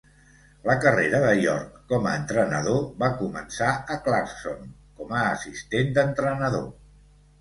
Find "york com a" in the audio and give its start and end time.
1.41-2.15